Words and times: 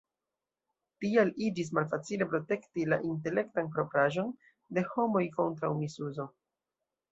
Tial 1.03 1.29
iĝis 1.47 1.69
malfacile 1.79 2.27
protekti 2.31 2.87
la 2.95 2.99
"intelektan 3.11 3.71
propraĵon" 3.77 4.35
de 4.79 4.87
homoj 4.97 5.25
kontraŭ 5.39 5.75
misuzo. 5.87 6.31